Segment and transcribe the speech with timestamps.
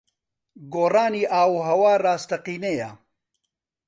[0.73, 2.89] گۆڕانی ئاووھەوا ڕاستەقینەیە.